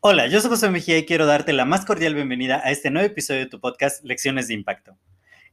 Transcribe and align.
Hola, 0.00 0.26
yo 0.26 0.40
soy 0.40 0.48
José 0.48 0.70
Mejía 0.70 0.96
y 0.96 1.04
quiero 1.04 1.26
darte 1.26 1.52
la 1.52 1.64
más 1.66 1.84
cordial 1.84 2.14
bienvenida 2.14 2.62
a 2.64 2.70
este 2.70 2.90
nuevo 2.90 3.06
episodio 3.06 3.40
de 3.40 3.46
tu 3.46 3.60
podcast 3.60 4.02
Lecciones 4.04 4.48
de 4.48 4.54
Impacto. 4.54 4.96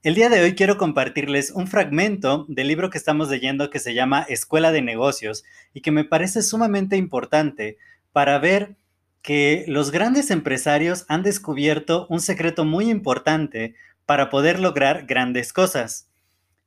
El 0.02 0.16
día 0.16 0.30
de 0.30 0.40
hoy 0.42 0.56
quiero 0.56 0.78
compartirles 0.78 1.52
un 1.52 1.68
fragmento 1.68 2.46
del 2.48 2.68
libro 2.68 2.90
que 2.90 2.98
estamos 2.98 3.30
leyendo 3.30 3.70
que 3.70 3.80
se 3.80 3.94
llama 3.94 4.26
Escuela 4.30 4.72
de 4.72 4.82
Negocios 4.82 5.44
y 5.73 5.82
que 5.82 5.92
me 5.92 6.06
parece 6.06 6.44
sumamente 6.44 6.95
importante 6.95 7.78
para 8.14 8.38
ver 8.40 8.78
que 9.22 9.66
los 9.68 9.90
grandes 9.90 10.30
empresarios 10.30 11.06
han 11.09 11.23
descubierto 11.23 12.06
un 12.09 12.22
secreto 12.22 12.64
muy 12.64 12.92
importante 12.92 13.73
para 14.06 14.30
poder 14.30 14.59
lograr 14.59 15.08
grandes 15.08 15.52
cosas. 15.52 16.08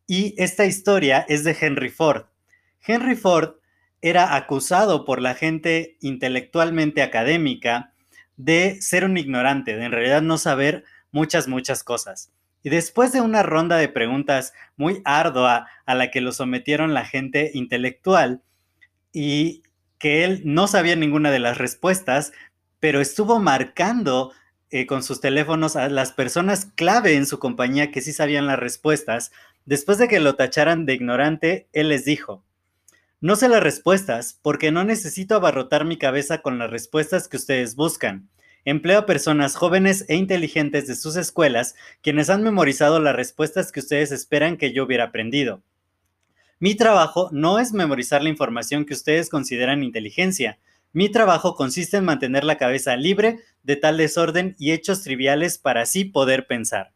Y 0.06 0.34
esta 0.36 0.66
historia 0.66 1.24
es 1.28 1.44
de 1.44 1.56
Henry 1.58 1.90
Ford. 1.90 2.24
Henry 2.84 3.14
Ford 3.14 3.54
era 4.02 4.36
acusado 4.36 5.04
por 5.04 5.20
la 5.20 5.34
gente 5.34 5.96
intelectualmente 6.00 7.02
académica 7.02 7.92
de 8.36 8.80
ser 8.80 9.04
un 9.04 9.16
ignorante, 9.16 9.76
de 9.76 9.84
en 9.84 9.92
realidad 9.92 10.22
no 10.22 10.38
saber 10.38 10.84
muchas, 11.10 11.48
muchas 11.48 11.82
cosas. 11.82 12.32
Y 12.62 12.70
después 12.70 13.12
de 13.12 13.20
una 13.20 13.42
ronda 13.42 13.76
de 13.76 13.88
preguntas 13.88 14.52
muy 14.76 15.00
ardua 15.04 15.66
a 15.86 15.94
la 15.94 16.10
que 16.10 16.20
lo 16.20 16.32
sometieron 16.32 16.94
la 16.94 17.04
gente 17.04 17.50
intelectual 17.54 18.42
y 19.12 19.62
que 19.98 20.24
él 20.24 20.42
no 20.44 20.68
sabía 20.68 20.96
ninguna 20.96 21.30
de 21.30 21.40
las 21.40 21.58
respuestas, 21.58 22.32
pero 22.80 23.00
estuvo 23.00 23.40
marcando 23.40 24.32
eh, 24.70 24.86
con 24.86 25.02
sus 25.02 25.20
teléfonos 25.20 25.76
a 25.76 25.88
las 25.88 26.12
personas 26.12 26.66
clave 26.74 27.14
en 27.14 27.26
su 27.26 27.38
compañía 27.38 27.90
que 27.90 28.00
sí 28.00 28.12
sabían 28.12 28.46
las 28.46 28.58
respuestas, 28.58 29.32
después 29.64 29.98
de 29.98 30.08
que 30.08 30.20
lo 30.20 30.34
tacharan 30.34 30.86
de 30.86 30.94
ignorante, 30.94 31.68
él 31.72 31.88
les 31.88 32.04
dijo, 32.04 32.44
no 33.20 33.34
sé 33.34 33.48
las 33.48 33.62
respuestas 33.62 34.38
porque 34.42 34.70
no 34.70 34.84
necesito 34.84 35.34
abarrotar 35.34 35.84
mi 35.84 35.98
cabeza 35.98 36.38
con 36.38 36.58
las 36.58 36.70
respuestas 36.70 37.26
que 37.26 37.36
ustedes 37.36 37.74
buscan. 37.74 38.28
Empleo 38.64 39.00
a 39.00 39.06
personas 39.06 39.56
jóvenes 39.56 40.04
e 40.08 40.14
inteligentes 40.14 40.86
de 40.86 40.94
sus 40.94 41.16
escuelas 41.16 41.74
quienes 42.00 42.30
han 42.30 42.44
memorizado 42.44 43.00
las 43.00 43.16
respuestas 43.16 43.72
que 43.72 43.80
ustedes 43.80 44.12
esperan 44.12 44.56
que 44.56 44.72
yo 44.72 44.84
hubiera 44.84 45.04
aprendido. 45.04 45.62
Mi 46.60 46.76
trabajo 46.76 47.28
no 47.32 47.58
es 47.58 47.72
memorizar 47.72 48.22
la 48.22 48.28
información 48.28 48.84
que 48.84 48.94
ustedes 48.94 49.30
consideran 49.30 49.82
inteligencia. 49.82 50.58
Mi 50.92 51.08
trabajo 51.08 51.56
consiste 51.56 51.96
en 51.96 52.04
mantener 52.04 52.44
la 52.44 52.56
cabeza 52.56 52.96
libre 52.96 53.40
de 53.64 53.76
tal 53.76 53.96
desorden 53.96 54.54
y 54.58 54.72
hechos 54.72 55.02
triviales 55.02 55.58
para 55.58 55.82
así 55.82 56.04
poder 56.04 56.46
pensar. 56.46 56.92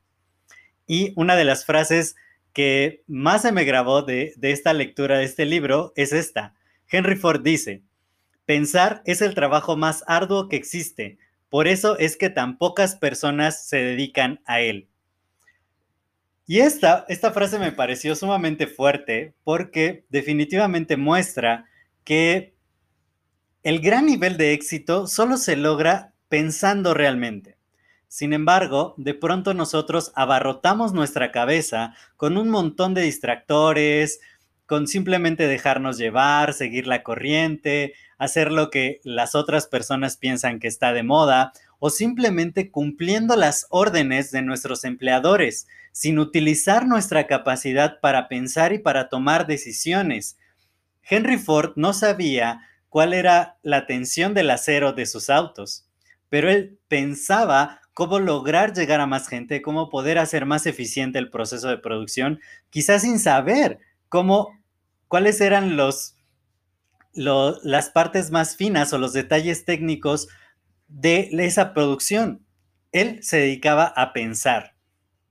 Y 0.86 1.12
una 1.16 1.34
de 1.36 1.44
las 1.44 1.64
frases 1.64 2.14
que 2.52 3.02
más 3.06 3.42
se 3.42 3.52
me 3.52 3.64
grabó 3.64 4.02
de, 4.02 4.34
esta 4.42 4.72
lectura 4.72 5.18
de 5.18 5.24
este 5.24 5.46
libro 5.46 5.92
es 5.96 6.12
esta. 6.12 6.54
Henry 6.90 7.16
Ford 7.16 7.42
dice, 7.42 7.82
pensar 8.44 9.02
es 9.04 9.22
el 9.22 9.34
trabajo 9.34 9.76
más 9.76 10.04
arduo 10.06 10.48
que 10.48 10.56
existe, 10.56 11.18
por 11.48 11.68
eso 11.68 11.98
es 11.98 12.16
que 12.16 12.30
tan 12.30 12.58
pocas 12.58 12.96
personas 12.96 13.66
se 13.66 13.78
dedican 13.78 14.40
a 14.46 14.60
él. 14.60 14.88
Y 16.46 16.60
esta, 16.60 17.04
esta 17.08 17.32
frase 17.32 17.58
me 17.58 17.72
pareció 17.72 18.16
sumamente 18.16 18.66
fuerte 18.66 19.34
porque 19.44 20.04
definitivamente 20.08 20.96
muestra 20.96 21.66
que 22.04 22.54
el 23.62 23.80
gran 23.80 24.06
nivel 24.06 24.36
de 24.36 24.52
éxito 24.52 25.06
solo 25.06 25.36
se 25.36 25.56
logra 25.56 26.14
pensando 26.28 26.94
realmente. 26.94 27.56
Sin 28.12 28.34
embargo, 28.34 28.92
de 28.98 29.14
pronto 29.14 29.54
nosotros 29.54 30.12
abarrotamos 30.14 30.92
nuestra 30.92 31.32
cabeza 31.32 31.94
con 32.18 32.36
un 32.36 32.50
montón 32.50 32.92
de 32.92 33.00
distractores, 33.00 34.20
con 34.66 34.86
simplemente 34.86 35.46
dejarnos 35.46 35.96
llevar, 35.96 36.52
seguir 36.52 36.86
la 36.86 37.02
corriente, 37.02 37.94
hacer 38.18 38.52
lo 38.52 38.68
que 38.68 39.00
las 39.02 39.34
otras 39.34 39.66
personas 39.66 40.18
piensan 40.18 40.60
que 40.60 40.68
está 40.68 40.92
de 40.92 41.02
moda 41.02 41.54
o 41.78 41.88
simplemente 41.88 42.70
cumpliendo 42.70 43.34
las 43.34 43.66
órdenes 43.70 44.30
de 44.30 44.42
nuestros 44.42 44.84
empleadores, 44.84 45.66
sin 45.92 46.18
utilizar 46.18 46.86
nuestra 46.86 47.26
capacidad 47.26 47.98
para 48.00 48.28
pensar 48.28 48.74
y 48.74 48.78
para 48.78 49.08
tomar 49.08 49.46
decisiones. 49.46 50.36
Henry 51.02 51.38
Ford 51.38 51.72
no 51.76 51.94
sabía 51.94 52.60
cuál 52.90 53.14
era 53.14 53.56
la 53.62 53.86
tensión 53.86 54.34
del 54.34 54.50
acero 54.50 54.92
de 54.92 55.06
sus 55.06 55.30
autos, 55.30 55.86
pero 56.28 56.50
él 56.50 56.78
pensaba 56.88 57.81
cómo 57.94 58.18
lograr 58.18 58.72
llegar 58.72 59.00
a 59.00 59.06
más 59.06 59.28
gente, 59.28 59.62
cómo 59.62 59.90
poder 59.90 60.18
hacer 60.18 60.46
más 60.46 60.66
eficiente 60.66 61.18
el 61.18 61.30
proceso 61.30 61.68
de 61.68 61.78
producción, 61.78 62.40
quizás 62.70 63.02
sin 63.02 63.18
saber 63.18 63.78
cómo, 64.08 64.58
cuáles 65.08 65.40
eran 65.40 65.76
los, 65.76 66.16
las 67.14 67.90
partes 67.90 68.30
más 68.30 68.56
finas 68.56 68.92
o 68.92 68.98
los 68.98 69.12
detalles 69.12 69.64
técnicos 69.64 70.28
de 70.88 71.30
esa 71.32 71.74
producción. 71.74 72.46
Él 72.92 73.22
se 73.22 73.38
dedicaba 73.38 73.84
a 73.84 74.12
pensar, 74.12 74.74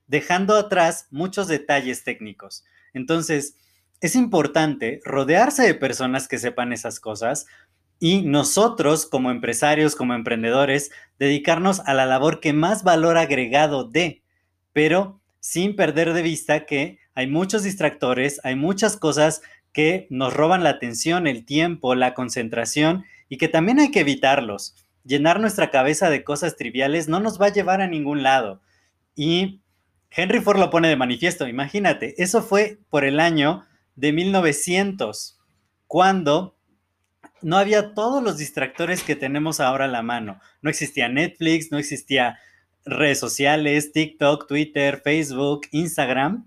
dejando 0.07 0.55
atrás 0.55 1.07
muchos 1.11 1.47
detalles 1.47 2.03
técnicos. 2.03 2.63
Entonces, 2.93 3.55
es 4.01 4.15
importante 4.15 4.99
rodearse 5.05 5.63
de 5.63 5.75
personas 5.75 6.27
que 6.27 6.39
sepan 6.39 6.73
esas 6.73 6.99
cosas 6.99 7.45
y 8.03 8.23
nosotros 8.23 9.05
como 9.05 9.29
empresarios, 9.29 9.95
como 9.95 10.15
emprendedores, 10.15 10.89
dedicarnos 11.19 11.81
a 11.81 11.93
la 11.93 12.07
labor 12.07 12.39
que 12.39 12.51
más 12.51 12.83
valor 12.83 13.15
agregado 13.15 13.83
dé, 13.83 14.23
pero 14.73 15.21
sin 15.39 15.75
perder 15.75 16.13
de 16.13 16.23
vista 16.23 16.65
que 16.65 16.97
hay 17.13 17.27
muchos 17.27 17.61
distractores, 17.61 18.41
hay 18.43 18.55
muchas 18.55 18.97
cosas 18.97 19.43
que 19.71 20.07
nos 20.09 20.33
roban 20.33 20.63
la 20.63 20.71
atención, 20.71 21.27
el 21.27 21.45
tiempo, 21.45 21.93
la 21.93 22.15
concentración 22.15 23.05
y 23.29 23.37
que 23.37 23.47
también 23.47 23.79
hay 23.79 23.91
que 23.91 23.99
evitarlos. 23.99 24.75
Llenar 25.03 25.39
nuestra 25.39 25.69
cabeza 25.69 26.09
de 26.09 26.23
cosas 26.23 26.55
triviales 26.55 27.07
no 27.07 27.19
nos 27.19 27.39
va 27.39 27.45
a 27.45 27.53
llevar 27.53 27.81
a 27.81 27.87
ningún 27.87 28.23
lado. 28.23 28.61
Y 29.15 29.61
Henry 30.09 30.41
Ford 30.41 30.57
lo 30.57 30.71
pone 30.71 30.87
de 30.87 30.95
manifiesto, 30.95 31.47
imagínate, 31.47 32.15
eso 32.17 32.41
fue 32.41 32.79
por 32.89 33.05
el 33.05 33.19
año 33.19 33.63
de 33.95 34.11
1900, 34.11 35.39
cuando 35.85 36.55
no 37.41 37.57
había 37.57 37.93
todos 37.93 38.23
los 38.23 38.37
distractores 38.37 39.03
que 39.03 39.15
tenemos 39.15 39.59
ahora 39.59 39.85
a 39.85 39.89
la 39.89 40.01
mano. 40.01 40.39
No 40.61 40.69
existía 40.69 41.09
Netflix, 41.09 41.71
no 41.71 41.77
existía 41.77 42.39
redes 42.85 43.19
sociales, 43.19 43.91
TikTok, 43.91 44.47
Twitter, 44.47 45.01
Facebook, 45.03 45.61
Instagram. 45.71 46.45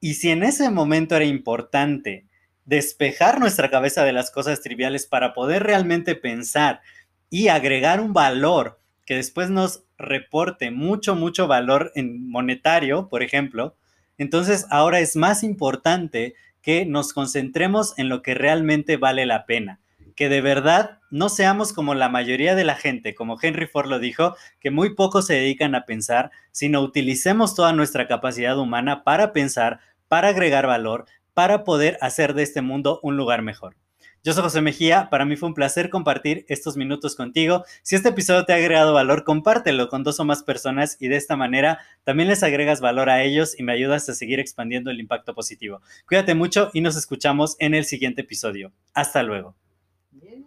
Y 0.00 0.14
si 0.14 0.30
en 0.30 0.42
ese 0.42 0.70
momento 0.70 1.16
era 1.16 1.24
importante 1.24 2.26
despejar 2.64 3.40
nuestra 3.40 3.70
cabeza 3.70 4.04
de 4.04 4.12
las 4.12 4.30
cosas 4.30 4.62
triviales 4.62 5.06
para 5.06 5.34
poder 5.34 5.64
realmente 5.64 6.14
pensar 6.14 6.80
y 7.28 7.48
agregar 7.48 8.00
un 8.00 8.12
valor 8.12 8.80
que 9.04 9.16
después 9.16 9.50
nos 9.50 9.82
reporte 9.98 10.70
mucho, 10.70 11.16
mucho 11.16 11.48
valor 11.48 11.90
en 11.96 12.28
monetario, 12.28 13.08
por 13.08 13.22
ejemplo, 13.22 13.76
entonces 14.18 14.66
ahora 14.70 15.00
es 15.00 15.16
más 15.16 15.42
importante 15.42 16.34
que 16.62 16.86
nos 16.86 17.12
concentremos 17.12 17.98
en 17.98 18.08
lo 18.08 18.22
que 18.22 18.34
realmente 18.34 18.96
vale 18.96 19.26
la 19.26 19.46
pena 19.46 19.80
que 20.20 20.28
de 20.28 20.42
verdad 20.42 20.98
no 21.10 21.30
seamos 21.30 21.72
como 21.72 21.94
la 21.94 22.10
mayoría 22.10 22.54
de 22.54 22.62
la 22.62 22.74
gente, 22.74 23.14
como 23.14 23.38
Henry 23.40 23.66
Ford 23.66 23.88
lo 23.88 23.98
dijo, 23.98 24.36
que 24.60 24.70
muy 24.70 24.94
pocos 24.94 25.26
se 25.26 25.32
dedican 25.32 25.74
a 25.74 25.86
pensar, 25.86 26.30
sino 26.52 26.82
utilicemos 26.82 27.54
toda 27.54 27.72
nuestra 27.72 28.06
capacidad 28.06 28.58
humana 28.58 29.02
para 29.02 29.32
pensar, 29.32 29.80
para 30.08 30.28
agregar 30.28 30.66
valor, 30.66 31.06
para 31.32 31.64
poder 31.64 31.96
hacer 32.02 32.34
de 32.34 32.42
este 32.42 32.60
mundo 32.60 33.00
un 33.02 33.16
lugar 33.16 33.40
mejor. 33.40 33.76
Yo 34.22 34.34
soy 34.34 34.42
José 34.42 34.60
Mejía, 34.60 35.08
para 35.08 35.24
mí 35.24 35.36
fue 35.36 35.48
un 35.48 35.54
placer 35.54 35.88
compartir 35.88 36.44
estos 36.50 36.76
minutos 36.76 37.16
contigo. 37.16 37.64
Si 37.82 37.96
este 37.96 38.10
episodio 38.10 38.44
te 38.44 38.52
ha 38.52 38.56
agregado 38.56 38.92
valor, 38.92 39.24
compártelo 39.24 39.88
con 39.88 40.04
dos 40.04 40.20
o 40.20 40.26
más 40.26 40.42
personas 40.42 40.98
y 41.00 41.08
de 41.08 41.16
esta 41.16 41.34
manera 41.34 41.78
también 42.04 42.28
les 42.28 42.42
agregas 42.42 42.82
valor 42.82 43.08
a 43.08 43.22
ellos 43.22 43.58
y 43.58 43.62
me 43.62 43.72
ayudas 43.72 44.06
a 44.10 44.14
seguir 44.14 44.38
expandiendo 44.38 44.90
el 44.90 45.00
impacto 45.00 45.34
positivo. 45.34 45.80
Cuídate 46.06 46.34
mucho 46.34 46.70
y 46.74 46.82
nos 46.82 46.94
escuchamos 46.98 47.56
en 47.58 47.74
el 47.74 47.86
siguiente 47.86 48.20
episodio. 48.20 48.70
Hasta 48.92 49.22
luego. 49.22 49.56